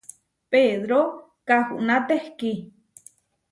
[0.51, 1.01] Pedró
[1.47, 2.51] kahuná tehkí.